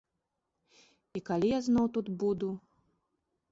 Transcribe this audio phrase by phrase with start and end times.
[1.19, 2.51] І калі я зноў тут буду?